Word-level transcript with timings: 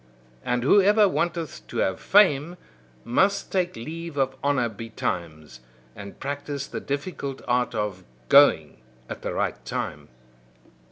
And 0.43 0.63
whoever 0.63 1.07
wanteth 1.07 1.67
to 1.67 1.77
have 1.77 1.99
fame, 1.99 2.57
must 3.03 3.51
take 3.51 3.75
leave 3.75 4.17
of 4.17 4.35
honour 4.43 4.67
betimes, 4.67 5.59
and 5.95 6.19
practise 6.19 6.65
the 6.65 6.79
difficult 6.81 7.43
art 7.47 7.75
of 7.75 8.03
going 8.27 8.81
at 9.07 9.21
the 9.21 9.31
right 9.31 9.63
time. 9.63 10.07